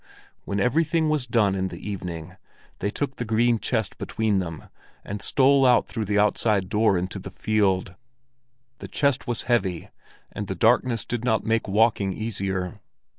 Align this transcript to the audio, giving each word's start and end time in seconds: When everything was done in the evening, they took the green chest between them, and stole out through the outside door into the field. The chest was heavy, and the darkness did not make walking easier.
When 0.45 0.59
everything 0.59 1.09
was 1.09 1.27
done 1.27 1.53
in 1.53 1.67
the 1.67 1.87
evening, 1.87 2.35
they 2.79 2.89
took 2.89 3.17
the 3.17 3.23
green 3.23 3.59
chest 3.59 3.99
between 3.99 4.39
them, 4.39 4.63
and 5.05 5.21
stole 5.21 5.63
out 5.63 5.87
through 5.87 6.05
the 6.05 6.17
outside 6.17 6.69
door 6.69 6.97
into 6.97 7.19
the 7.19 7.29
field. 7.29 7.93
The 8.79 8.87
chest 8.87 9.27
was 9.27 9.43
heavy, 9.43 9.89
and 10.31 10.47
the 10.47 10.55
darkness 10.55 11.05
did 11.05 11.23
not 11.23 11.45
make 11.45 11.67
walking 11.67 12.13
easier. 12.13 12.79